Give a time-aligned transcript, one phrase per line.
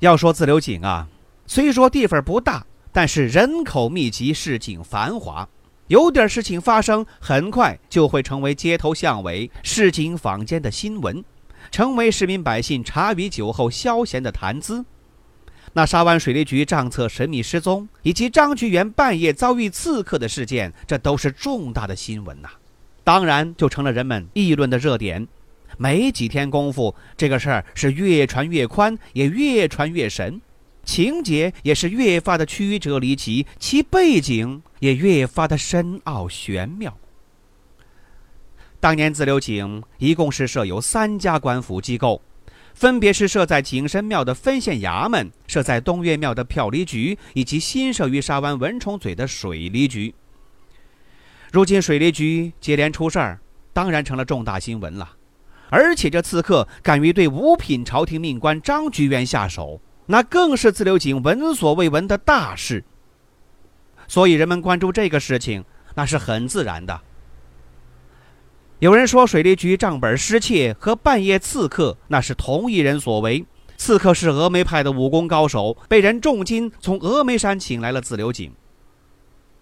[0.00, 1.08] 要说自流井啊，
[1.46, 5.48] 虽说地方不大，但是人口密集，市井繁华。
[5.88, 11.22] 有点事情发生，很快就会成为街头巷尾、市井坊间的新闻，
[11.70, 14.84] 成为市民百姓茶余酒后消闲的谈资。
[15.74, 22.48] 那沙湾水利局账册神秘失踪，以及张菊元半夜遭遇刺客的事件，这都是重大的新闻呐，
[23.02, 25.28] 当然就成了人们议论的热点。
[25.78, 30.40] 没几天功夫，这个事儿是越传越宽，也越传越神，
[30.84, 36.96] 情节也是越发的曲折离奇，其背景也越发的深奥玄妙。
[38.80, 42.20] 当年自流井一共是设有三家官府机构，
[42.74, 50.14] 分别是设在景神庙的分县衙门、设在东岳庙的票离局，以及新设于沙湾文冲嘴的水利局。
[51.50, 53.40] 如今水利局接连出事儿，
[53.72, 55.16] 当然成了重大新闻了。
[55.74, 62.84] 而且这刺客敢于对五品朝廷命官张菊元下手，那更是自流井闻所未闻的大事。
[64.06, 65.64] 所以人们关注这个事情，
[65.96, 67.00] 那是很自然的。
[68.78, 73.44] 有人说水利局账本失窃和半夜刺客那是同一人所为，
[73.76, 78.52] 刺客是峨眉派的武功高手，被人重金从峨眉山请来了自流井。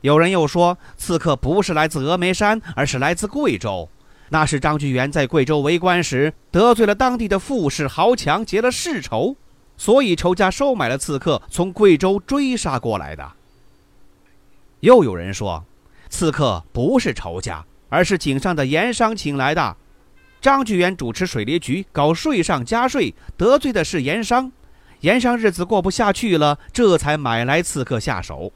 [0.03, 3.89] 有人又说刺客不是来自峨眉山，而是来自贵州。
[4.33, 9.37] 那是张居元在贵州为官时得罪了当地的富士豪强，结了世仇，
[9.77, 13.33] 所以仇家收买了刺客，从贵州追杀过来的。
[14.81, 15.63] 又有人说，
[16.09, 19.77] 刺客不是仇家，而是井上的盐商请来的。
[20.41, 24.51] 张居元主持水利局搞税上加税，得罪的是盐商，
[25.01, 28.51] 盐商日子过不下去了，这才买来刺客下手。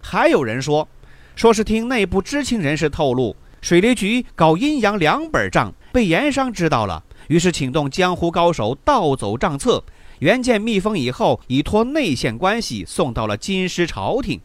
[0.00, 0.86] 还有人说，
[1.34, 3.34] 说是听内部知情人士透露。
[3.60, 9.82] 水利局搞阴阳两本账，被盐商知道了，于是请动江湖高手盗走账册，
[10.20, 14.40] 原件密封以后，以托内线关系送到了京师朝廷。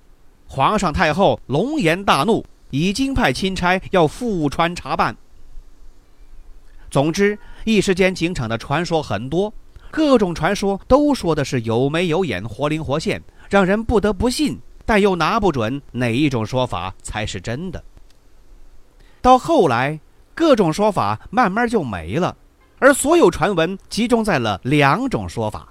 [0.47, 5.15] 皇上太后龙颜大怒，已经派钦差要赴川查办。
[6.89, 9.53] 总之，一时间警场的传说很多，
[9.89, 17.83] 各种传说都说的是有眉有眼、活灵活现，让人不得不信，但又拿不准哪一种说法才是真的。
[19.23, 20.01] 到后来，
[20.35, 22.35] 各种说法慢慢就没了，
[22.77, 25.69] 而所有传闻集中在了两种说法。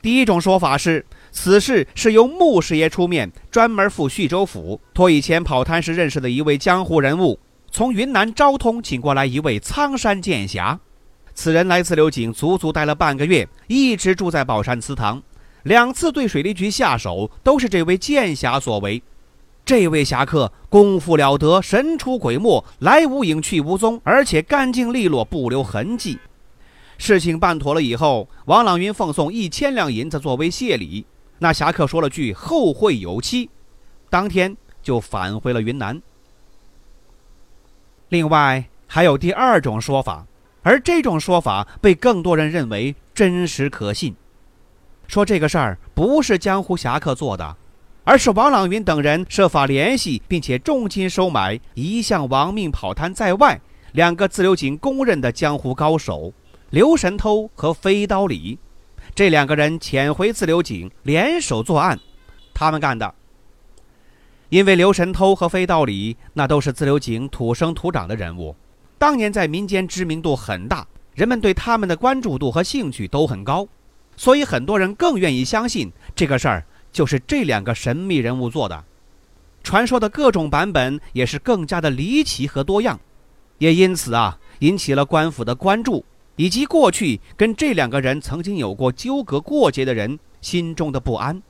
[0.00, 7.40] 第一种说法是，此事是由穆师爷出面，专门赴徐州府，托以前跑滩时认识的一位江湖人物，
[7.72, 10.78] 从云南昭通请过来一位苍山剑侠。
[11.34, 15.20] 此人来自刘井，足足待了半个月，一直住在宝山祠堂，
[15.64, 19.02] 两次对水利局下手，都是这位剑侠所为。
[19.64, 26.18] 这位侠客功夫了得，神出鬼没，来无影去无踪，而且干净利落，不留痕迹。
[26.98, 31.06] 事情办妥了以后，王朗云奉送一千两银子作为谢礼。
[31.38, 33.50] 那侠客说了句“后会有期”，
[34.10, 36.00] 当天就返回了云南。
[38.08, 40.26] 另外还有第二种说法，
[40.62, 44.14] 而这种说法被更多人认为真实可信，
[45.08, 47.56] 说这个事儿不是江湖侠客做的。
[48.04, 53.60] 而是王朗云等人设法联系，并且重金收买一向亡命跑滩在外、
[53.92, 56.32] 两个自流井公认的江湖高手
[56.70, 58.58] 刘神偷和飞刀李。
[59.14, 61.98] 这两个人潜回自流井，联手作案，
[62.52, 63.14] 他们干的。
[64.48, 68.54] 因为刘神偷和飞刀李那都是自流井土生土长的人物，
[68.98, 73.68] 当年在民间知名度很大，人们对他们的关注度和兴趣都很高，
[74.16, 76.64] 所以很多人更愿意相信这个事儿。
[76.92, 78.84] 就是这两个神秘人物做的，
[79.62, 83.00] 传说的各种版本也是更加的离奇和多样，
[83.58, 86.04] 也因此啊引起了官府的关注，
[86.36, 91.42] 以及过去跟这两个人曾经有过纠葛过节的人心中的不安。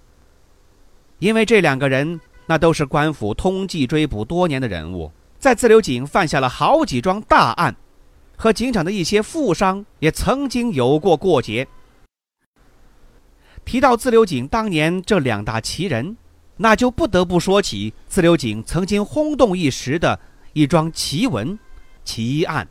[1.19, 7.75] 因为这两个人那都是官府通缉追捕多年的人物，在自流井犯下了好几桩大案，
[8.37, 11.67] 和警长的一些富商也曾经有过过节。
[13.65, 16.17] 提到自流井当年这两大奇人，
[16.59, 20.21] 那就不得不说起自流井曾经轰动一时的
[20.53, 21.59] 一桩奇闻、
[22.05, 22.69] 奇案。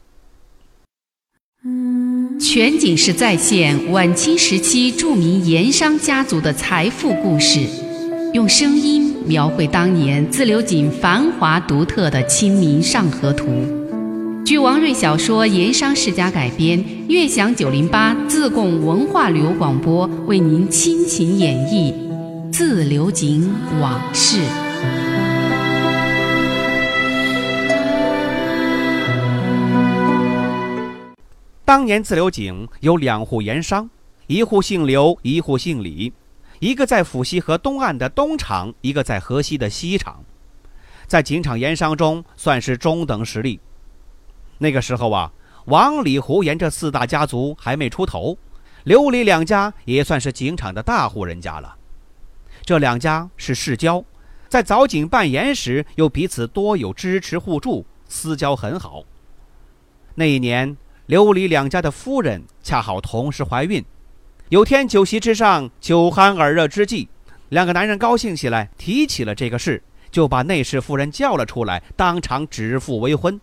[2.39, 7.59] 全景式再现晚清时期著名盐商家族的财富故事，
[8.33, 13.45] 用声音描绘当年自流井繁华独特的《清明上河图》。
[14.51, 21.93] 据王瑞小说《盐商世家》改编，悦享九零八自贡文化旅游广播为您倾情演绎
[22.51, 23.49] 自流井
[23.79, 24.41] 往事。
[31.63, 33.89] 当年自流井有两户盐商，
[34.27, 36.11] 一户姓刘，一户姓李，
[36.59, 40.25] 一个在府西河东岸的东厂，一个在河西的西厂，
[41.07, 43.61] 在井场盐商中算是中等实力。
[44.61, 45.31] 那个时候啊，
[45.65, 48.37] 王、李、胡、盐这四大家族还没出头，
[48.83, 51.75] 刘、李两家也算是井场的大户人家了。
[52.63, 54.05] 这两家是世交，
[54.47, 59.03] 在凿井办盐时又彼此多有支持互助，私交很好。
[60.13, 60.77] 那一年。
[61.07, 63.83] 刘李两家的夫人恰好同时怀孕，
[64.47, 67.09] 有天酒席之上，酒酣耳热之际，
[67.49, 73.41] 两个男人高兴起来，提起了这个事，就把内侍夫人叫了出来，当场指腹为婚，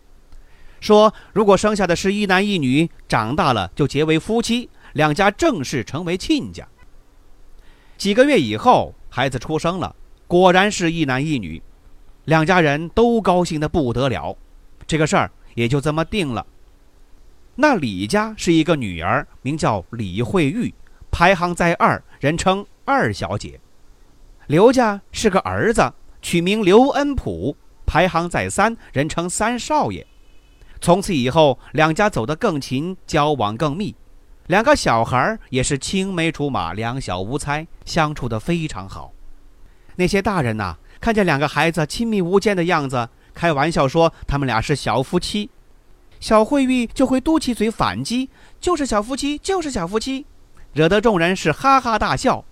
[0.79, 6.67] 说如果生下的是一男一女，长大了就结为夫妻，两家正式成为亲家。
[7.97, 9.95] 几个月以后，孩子出生了，
[10.27, 11.61] 果然是一男一女，
[12.25, 14.37] 两家人都高兴的不得了，
[14.87, 16.45] 这个事儿也就这么定了。
[17.55, 20.73] 那李家是一个女儿，名叫李慧玉，
[21.11, 23.59] 排行在二，人称二小姐。
[24.47, 30.07] 刘家是个儿子，取名刘恩普，排行在三，人称三少爷。
[30.81, 33.95] 从此以后，两家走得更勤，交往更密。
[34.47, 39.11] 两个小孩儿也是青梅竹马，两小无猜，相处得非常好。
[39.97, 45.49] 那些大人呐，看见两个孩子亲密无间的样子，开玩笑说他们俩是小夫妻。
[46.19, 48.29] 小慧玉就会嘟起嘴反击，
[48.59, 50.25] 就是小夫妻，就是小夫妻，
[50.73, 52.43] 惹得众人是哈哈大笑。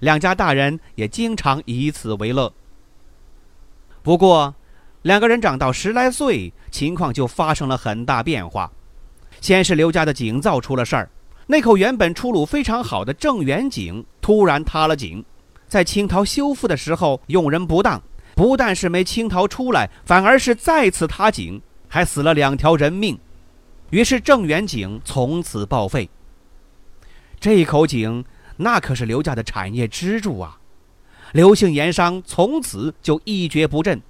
[0.00, 2.52] 两家大人也经常以此为乐。
[4.02, 4.54] 不过，
[5.06, 8.68] 两个人长到十来岁，情况就发生了很大变化。
[9.40, 11.08] 先是刘家的井灶出了事儿，
[11.46, 15.24] 那口原本出路非常好的正源井突然塌了井，
[15.68, 18.02] 在清陶修复的时候用人不当，
[18.34, 21.62] 不但是没清陶出来，反而是再次塌井。
[21.86, 23.16] 还死了两条人命，
[23.90, 26.10] 于是正源井从此报废。
[27.38, 28.24] 这口井
[28.56, 30.58] 那可是刘家的产业支柱啊！
[31.30, 34.02] 刘姓盐商从此就一蹶不振。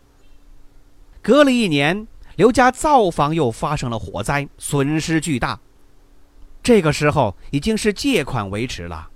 [1.27, 2.07] 隔了一年，
[2.37, 5.59] 刘家灶房又发生了火灾，损失巨大。
[6.63, 9.09] 这个时候已经是借款维持了。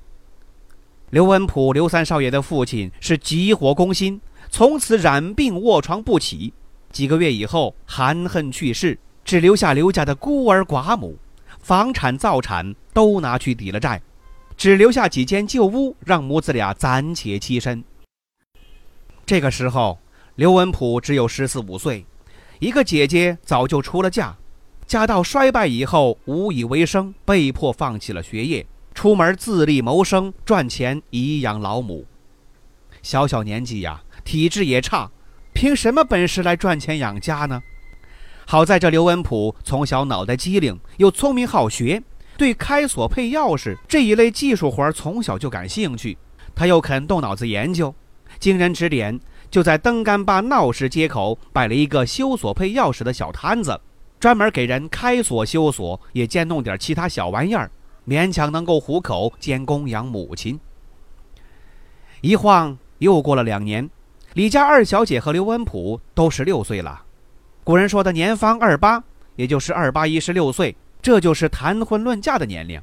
[1.11, 6.53] 刘文普刘三少爷的父亲是急火攻心，从此染病卧床不起。
[6.91, 11.17] 几个月以后，含恨去世，只留下刘家的孤儿寡母，
[11.61, 14.03] 房产、灶产都拿去抵了债，
[14.57, 17.85] 只留下几间旧屋，让母子俩暂且栖身。
[19.25, 19.97] 这个时候，
[20.41, 22.07] 刘文普只有十四五岁，
[22.61, 24.35] 一个姐姐早就出了嫁，
[24.87, 32.07] 家道衰败以后无以为生，被迫放弃了学业，出门自立谋生，赚钱颐养老母。
[33.03, 35.11] 小小年纪呀，体质也差。
[35.53, 37.63] 凭什么本事来赚钱养家呢？
[38.47, 42.03] 好在这刘文普从小脑袋机灵，又聪明好学，
[42.39, 46.17] 对开锁配钥匙这一类技术活儿从小就感兴趣。
[46.55, 47.95] 他又肯动脑子研究，
[48.39, 49.21] 经人指点，
[49.51, 53.79] 就在登干坝闹市街口摆了一个修锁配钥匙的小摊子，
[54.21, 57.71] 专门给人开锁修锁，也兼弄点其他小玩意儿，
[58.07, 60.59] 勉强能够糊口兼供养母亲。
[62.21, 63.89] 一晃又过了两年。
[64.35, 67.03] 李家二小姐和刘文普都十六岁了，
[67.65, 69.03] 古人说的年方二八，
[69.35, 72.81] 也就是二八一十六岁，这就是谈婚论嫁的年龄。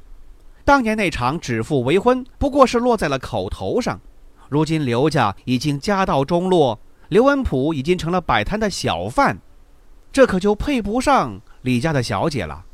[0.66, 3.98] 当年那场指腹为婚，不过是落在了口头上。
[4.48, 6.78] 如今刘家已经家道中落，
[7.08, 9.38] 刘文普已经成了摆摊的小贩，
[10.10, 12.64] 这可就配不上李家的小姐了。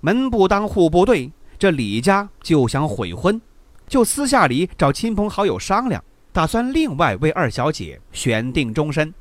[0.00, 3.40] 门不当户不对，这李家就想悔婚，
[3.86, 6.02] 就私下里找亲朋好友商量。
[6.32, 9.12] 打算另外为二小姐选定终身，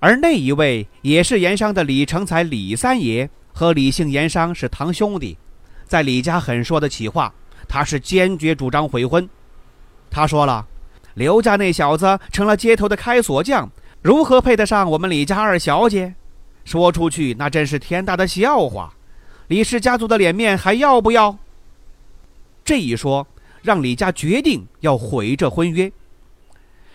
[0.00, 5.38] 而那一位也是盐商的李成才李三爷，和李姓盐商是堂兄弟，
[5.86, 7.32] 在李家很说得起话，
[7.68, 9.28] 他是坚决主张悔婚。
[10.10, 10.66] 他说了，
[11.20, 16.14] 刘家那小子成了街头的开锁匠，如何配得上我们李家二小姐？
[16.64, 18.94] 说出去那真是天大的笑话，
[19.48, 21.36] 李氏家族的脸面还要不要？
[22.64, 23.26] 这一说，
[23.60, 25.92] 让李家决定要毁这婚约。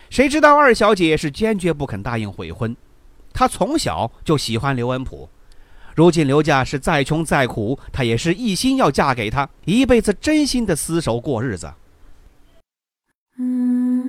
[0.09, 2.75] 谁知道二小姐是坚决不肯答应悔婚，
[3.31, 5.29] 她从小就喜欢刘文普，
[5.93, 11.71] 如今刘家是再穷再苦，她也是一心要嫁给他，一辈子真心的厮守过日子。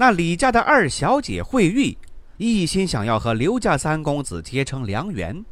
[0.00, 1.98] 那李家的二小姐惠玉
[2.36, 5.44] 一心想要和刘家三公子结成良缘，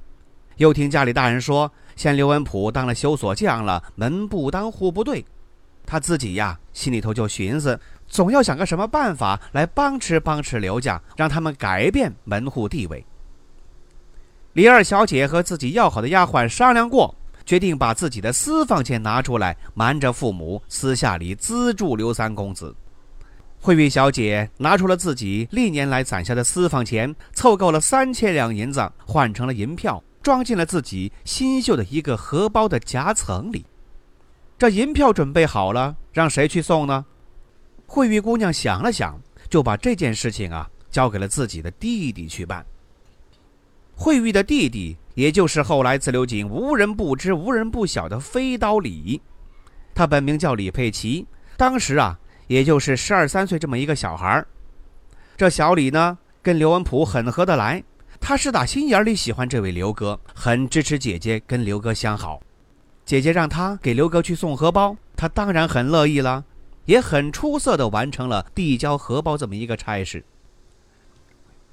[0.58, 5.24] 又听家里大人说，现刘文普当了修锁匠了，门不当户不对，
[5.84, 13.04] 他自己呀心里头就寻思，总要想个什么办法来帮持帮持刘家，让他们改变门户地位。
[14.52, 17.12] 李二小姐和自己要好的丫鬟商量过，
[17.44, 22.72] 决定把自己的私房钱拿出来，瞒着父母，私下里资助刘三公子。
[23.66, 33.66] 惠玉小姐拿出了自己历年来攒下的私房钱，凑够了三千两银子，换成了银票，装进了自己新绣的一个荷包的夹层里。
[34.56, 37.04] 这银票准备好了，让谁去送呢？
[37.86, 39.20] 惠玉姑娘想了想，
[39.50, 42.64] 就把这件事情啊交给了自己的弟弟去办。
[43.96, 49.20] 惠玉的弟弟，也就是后来自流井无人不知、无人不晓的飞刀李，
[49.92, 52.16] 他本名叫李佩奇，当时啊。
[52.46, 54.46] 也就是十二三岁这么一个小孩儿，
[55.36, 57.82] 这小李呢跟刘文普很合得来，
[58.20, 62.40] 他是打心眼里喜欢这位刘哥，很支持姐姐跟刘哥相好。
[63.04, 66.44] 姐姐让他给刘哥去送荷包，他当然很乐意了，
[66.84, 70.24] 也很出色的完成了递交荷包这么一个差事。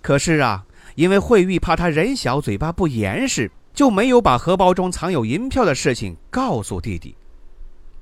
[0.02, 0.66] 可是啊，
[0.96, 7.16] 因为惠玉怕他人小嘴巴不严实，就没有把荷包中藏有银票的事情告诉弟弟。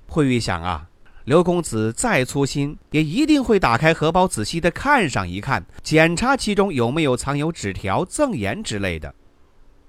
[0.07, 0.87] 惠玉想啊。
[1.25, 9.13] 刘公子再粗心，也一定会打开荷包，仔细的看上一看，检查其中有没有藏有纸条、赠言之类的。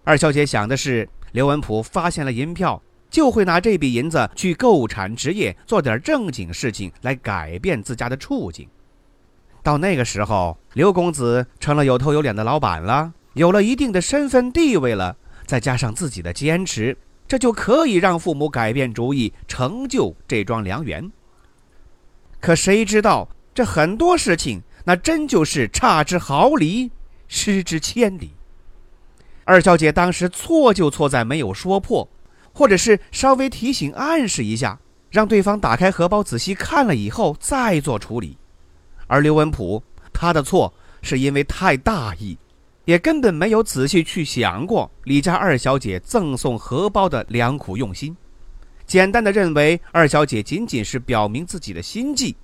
[0.05, 8.69] 二小姐想的是，刘文普发现了银票，就会拿这笔银子去购产职业，做点正经事情来改变自家的处境。
[9.63, 16.95] 到那个时候，刘公子成了有头有脸的老板了，有了一定的身份地位了，再加上自己的坚持，
[17.27, 21.11] 这就可以让父母改变主意，成就这桩良缘。
[22.43, 26.91] 可谁知道，这很多事情，那真就是差之毫厘，
[27.29, 28.33] 失之千里。
[29.45, 32.09] 二小姐当时错就错在没有说破，
[32.53, 38.37] 或者是稍微提醒暗示一下，让对方打开荷包仔细看了以后再做处理。
[39.07, 39.81] 而刘文普，
[40.13, 42.37] 他的错是因为太大意，
[42.87, 48.17] 也根本没有仔细去想过李家二小姐赠送荷包的良苦用心。
[48.87, 52.37] 简单的认为二小姐仅仅是表明自己的心迹，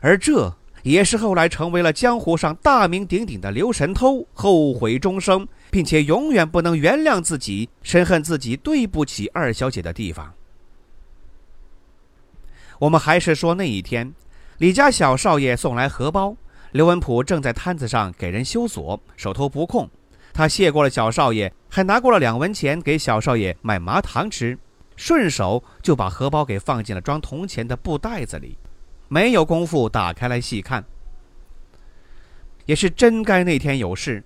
[0.00, 10.32] 而这也是后来成为了江湖上大名鼎鼎的刘神偷后悔终生，并且永远不能原谅自己、深恨自己对不起二小姐的地方。
[12.78, 14.12] 我们还是说那一天，
[14.56, 16.34] 李家小少爷送来荷包，
[16.72, 19.88] 刘文普正在摊子上给人修锁，手头不空，
[20.32, 24.58] 他谢过了小少爷，还拿过了两文钱给小少爷买麻糖吃。
[25.00, 28.58] 顺手就把荷包给放进了装铜钱的布袋子里，
[29.08, 30.84] 没有功夫打开来细看。
[32.66, 34.22] 也是真该那天有事，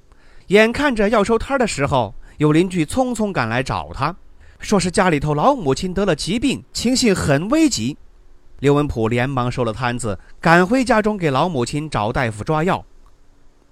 [0.49, 4.17] 眼看着要收摊的时候，有邻居匆匆赶来找他，
[4.59, 7.97] 说是家里头老母亲得了疾病，情形很危急。
[8.59, 12.85] 刘文普连忙收了摊子，赶回家中给老母亲找大夫抓药。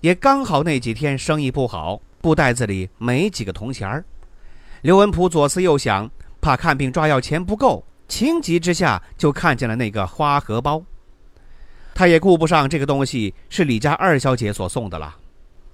[0.03, 4.05] 也刚好那几天生意不好，布袋子里没几个铜钱儿。
[4.83, 6.09] 刘文普左思右想。
[6.43, 10.83] 怕看病抓药钱不够，情急之下就看见了那个花荷包。
[11.95, 15.17] 他也顾不上这个东西是李家二小姐所送的了，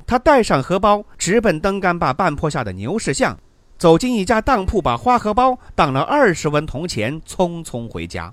[0.06, 3.38] 他带上荷包，直奔登杆坝半坡下的牛市巷，
[3.78, 8.30] 走进一家当铺，把花荷包当了二十文铜钱，匆匆回家。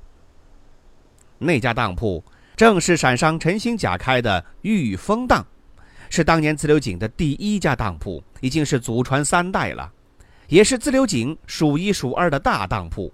[1.38, 2.22] 那家当铺
[2.58, 5.46] 正是陕商陈兴甲开的玉峰当，
[6.10, 9.90] 是当年自流井的第一家当铺，已经是祖传三代了。
[10.48, 13.12] 也是自流井数一数二的大当铺。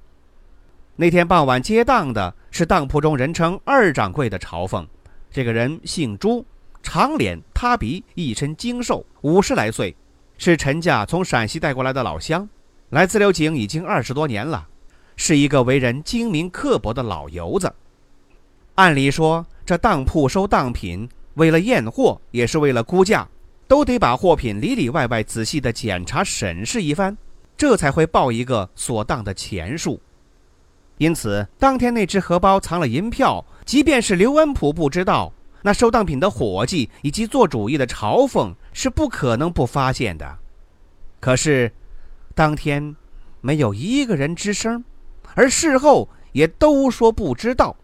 [0.95, 4.85] 那天傍晚接档的是当铺中人称二掌柜的朝奉，
[5.31, 6.45] 这个人姓朱，
[6.83, 9.95] 长脸塌鼻，一身精瘦，五十来岁，
[10.37, 12.47] 是陈家从陕西带过来的老乡，
[12.89, 14.67] 来自流井已经二十多年了，
[15.15, 17.73] 是一个为人精明刻薄的老油子。
[18.75, 23.27] 按理说，这当铺收当品，为了验货，也是为了估价。
[23.71, 27.15] 都得把货品里里外外仔细的检查审视一番，
[27.55, 29.97] 这才会报一个所当的钱数。
[30.97, 40.37] 因此，当天那只荷包藏了银票，即便是刘文普不知道，那收当品的伙计以及做主意的朝奉是不可能不发现的。
[41.21, 41.71] 可是，
[42.35, 42.93] 当天
[43.39, 44.83] 没有一个人吱声，
[45.33, 47.77] 而事后也都说不知道。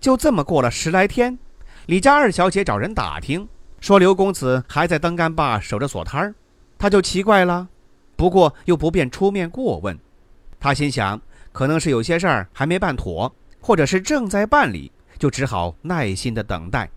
[0.00, 1.38] 就这么过了十来天，
[1.86, 3.46] 李家二小姐找人打听，
[3.78, 6.34] 说刘公子还在登干坝守着锁摊儿，
[6.78, 7.68] 她就奇怪了，
[8.16, 9.98] 不过又不便出面过问。
[10.58, 11.20] 她心想，
[11.52, 16.88] 可能是有些事儿还没办妥，或者是正在办理，就只好耐心的等待。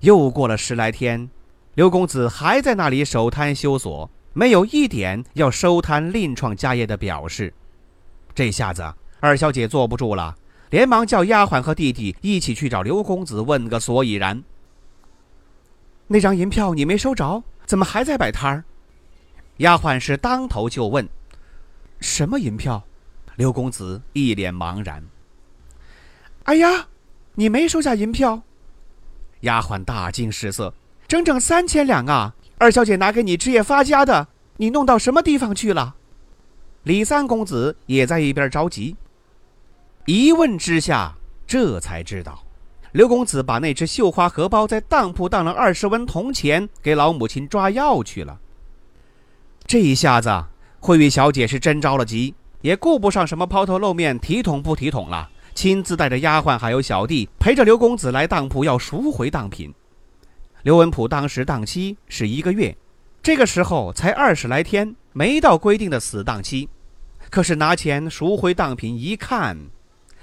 [0.00, 1.28] 又过了十来天，
[1.74, 7.52] 刘公子还在那里守摊修锁，没有一点要收摊另创家业的表示。
[8.32, 8.84] 这下子
[9.18, 10.36] 二小姐坐不住了，
[10.70, 14.42] 连忙叫丫鬟和弟弟一起去找刘公子问个所以然。
[16.08, 18.64] 那张银票你没收着，怎么还在摆摊儿？
[19.58, 21.08] 丫鬟是当头就问。
[22.00, 22.84] 什么银票？
[23.36, 25.02] 刘公子一脸茫然。
[26.44, 26.88] 哎呀，
[27.34, 28.42] 你没收下银票？
[29.40, 30.72] 丫鬟大惊失色，
[31.06, 32.34] 整整三千两啊！
[32.58, 35.96] 二小姐拿给你置业发家的，你弄到什么地方去了？
[36.84, 38.96] 李三公子也在一边着急。
[40.06, 41.12] 一问之下，
[41.48, 42.44] 这才知道，
[42.92, 48.38] 刘公子把那只绣花荷包在当铺当了二十文铜钱，给老母亲抓药去了。
[49.66, 50.44] 这一下子。
[50.78, 59.74] 慧玉小姐是真着了急，也顾不上什么抛头露面、体统不体统了，亲自带着丫鬟还有小弟，陪着刘公子来当铺要赎回当品。
[60.62, 62.76] 刘文普当时当期是一个月，
[63.20, 66.68] 这个时候才二十来天，没到规定的死当期。
[67.28, 69.58] 可是拿钱赎回当品一看，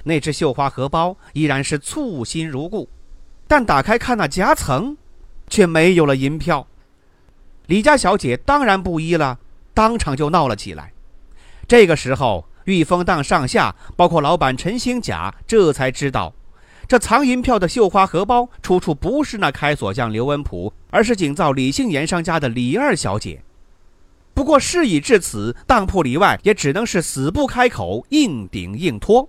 [0.04, 2.90] 那只绣花荷包依然是簇新如故，
[3.48, 4.98] 但打开看那夹层，
[5.48, 6.68] 却没有了银票。
[7.68, 9.40] 李家小姐当然不依了。
[9.74, 10.94] 当场就闹了起来。
[11.68, 16.34] 这个时候，玉峰当上下，包括老板陈兴甲，这才知道，
[16.88, 23.42] 这藏银票的绣花荷包出处不是那开锁匠刘文普，而是景造李姓盐商家的李二小姐。
[24.36, 29.28] 不过事已至此，当铺里外也只能是死不开口，硬顶硬拖。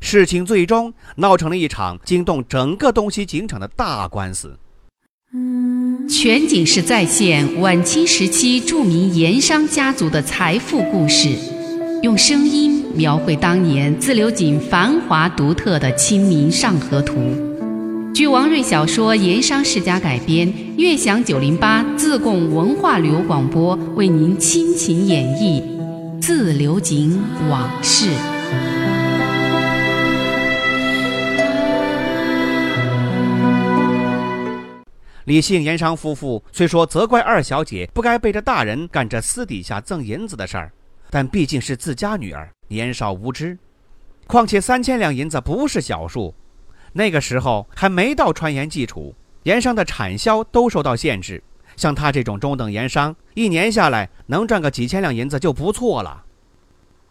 [0.00, 4.58] 事情最终闹成了一场惊动整个东西警场的大官司。
[6.08, 11.28] 全景式再现晚清时期著名盐商家族的财富故事，
[12.02, 17.14] 用声音描绘当年自流井繁华独特的《清明上河图》。
[18.14, 25.60] 据王瑞小说《盐商世家》改编，悦享九零八自贡文化旅游广播为您倾情演绎
[26.22, 28.06] 《自流井往事》。
[35.28, 40.72] 李姓盐商夫妇虽说责怪二小姐不该背着大人干这私底下赠银子的事儿，
[41.10, 43.58] 但毕竟是自家女儿，年少无知。
[44.26, 46.34] 况且三千两银子不是小数，
[46.94, 51.42] 那个时候还没到川盐技处，盐商的产销都受到限制。
[51.76, 56.24] 像他这种中等盐商，一年下来能赚个几千两银子就不错了。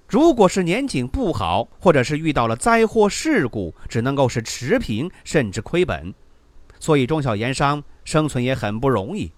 [0.08, 6.12] 如果是年景不好，或者是遇到了灾祸事故，只能够是持平甚至亏本。
[6.80, 7.84] 所以中小盐商。
[8.08, 9.30] 生存也很不容易。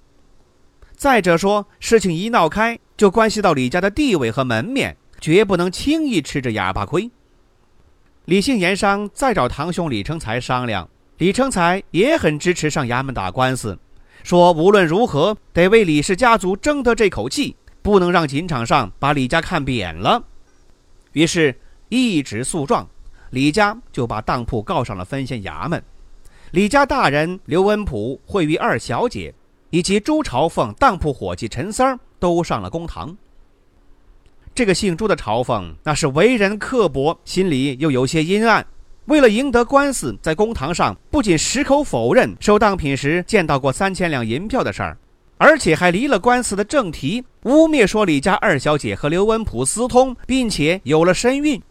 [0.95, 7.10] 再者说，事情一闹开，就关系到李家的地位和门面，绝不能轻易吃这哑巴亏。
[8.25, 13.79] 李姓盐商再找堂兄李成才商量，李成才也很支持上衙门打官司，
[14.23, 20.23] 说无论如何得为李氏家族争得这口气，不能让锦场上把李家看扁了。
[21.13, 22.88] 于是，一纸诉状，
[23.32, 25.84] 李家就把当铺告上了分县衙门。
[26.52, 29.32] 李家大人刘文普、惠玉二小姐
[29.70, 33.16] 以及朱朝凤当铺伙计陈三儿都上了公堂。
[34.56, 38.66] 这个姓朱的朝凤那是为人刻薄，心里又有些阴暗。
[39.06, 44.98] 为了赢得官司，在公堂上不仅矢口否认收当品时见到过三千两银票的事儿，
[45.38, 51.62] 而且还离了官司的正题，污蔑说李家二小姐和刘文普私通，并且有了身孕。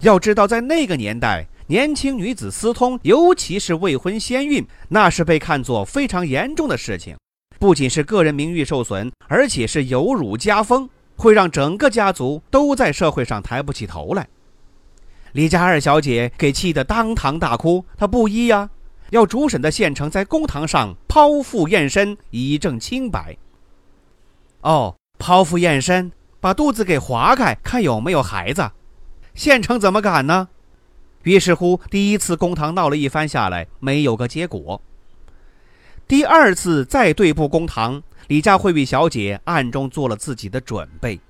[0.00, 1.46] 要知道，在那个年代。
[1.68, 7.16] 年轻女子私通，尤其是未婚先孕，那是被看作非常严重的事情，
[7.58, 14.28] 不仅是个人名誉受损，而且是有辱家风，会让整个家族都在社会上抬不起头来。
[15.32, 18.68] 李家二小姐给气得当堂大哭，她不依呀，
[19.10, 23.36] 要主审的县城在公堂上剖腹验身以证清白。
[24.60, 28.70] 哦，剖腹验身，把肚子给划开，看有没有孩子，
[29.34, 30.48] 县城怎么敢呢？
[31.22, 34.80] 于是乎，第一次公堂闹了一番下来，没有个结果。
[36.08, 41.20] 第二次再对簿公堂，李家惠誉小姐暗中做了自己的准备。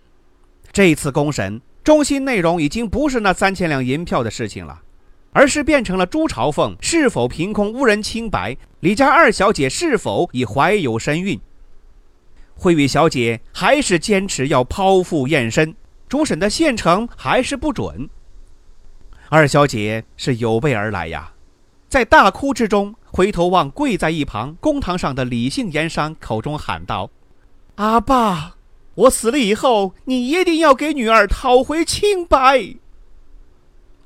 [0.73, 4.81] 这次公审中心内容已经不是那三千两银票的事情了，
[5.33, 11.39] 而是变成了朱朝凤是否凭空污人清白，李家二小姐是否已怀有身孕。
[12.55, 15.75] 惠誉小姐还是坚持要剖腹验身，
[16.09, 18.09] 主审的县城还是不准。
[19.35, 21.33] 二小姐是有备而来呀，
[21.89, 27.09] 在大哭之中，回头望跪在一旁公堂上的李姓盐商，口中喊道
[27.77, 28.57] ：“阿爸，
[28.95, 32.75] 我死了以后，你一定要给女儿讨回清白。”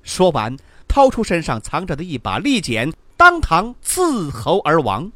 [0.05, 5.11] 说完，掏出身上藏着的一把利剪，当堂刺喉而亡。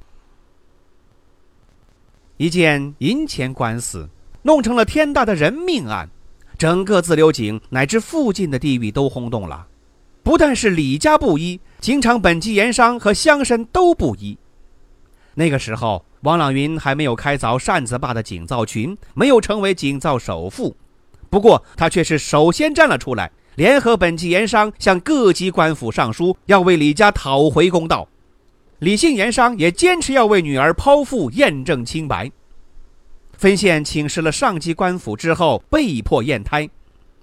[2.37, 4.09] 一件银钱官司，
[4.43, 6.11] 弄成了天大的人命案，
[6.59, 9.69] 整个自流井乃至附近的地域都轰动了。
[10.23, 14.37] 不但是李家不依，经常本级盐商和乡绅都不依。
[15.35, 20.77] 那个时候，王朗云还没有开凿扇子坝的井灶群，没有成为井灶首富。
[21.31, 28.07] 不过，他却是首先站了出来，联合本级盐商向各级官府上书，要为李家讨回公道。
[28.81, 32.31] 李姓盐商也坚持要为女儿剖腹验证清白。
[33.33, 36.69] 分县请示了上级官府之后，被迫验胎。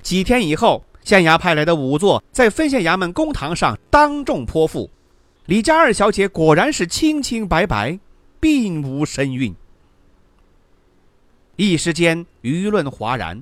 [0.01, 4.89] 几天以后，县衙派来的仵作在分县衙门公堂上当众剖腹，
[5.45, 7.97] 李家二小姐果然是清清白白，
[8.41, 9.55] 并无身孕。
[11.55, 13.41] 一时间舆论哗然，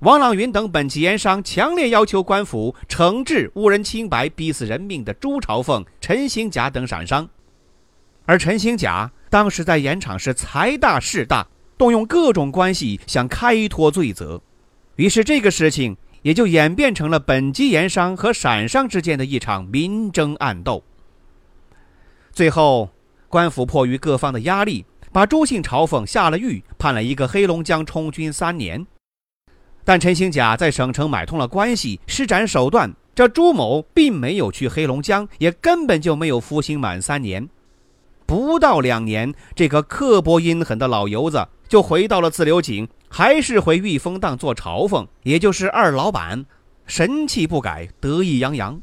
[0.00, 7.28] 王朗云等本级盐商强烈要求官府惩治误人清白、逼死人命的朱朝凤、陈兴甲等闪商。
[8.24, 11.46] 而陈兴甲当时在盐场是财大势大，
[11.78, 14.42] 动用各种关系想开脱罪责，
[14.96, 20.82] 于是这个事情也就演变成了本级盐商和陕商之间的一场明争暗斗。
[22.32, 22.90] 最后，
[23.28, 28.86] 官府迫于各方的压力，把朱姓朝奉下了狱，判了一个黑龙江充军三年。
[29.84, 37.48] 但陈兴甲在省城买通了关系，施展手段，这朱某并没有去黑龙江，也根本就没有服刑满三年。
[38.26, 46.44] 不到两年，这个刻薄阴狠的老油子就回到了自流井，还是回御风当做朝奉，也就是二老板，
[46.86, 48.80] 神气不改，得意洋洋。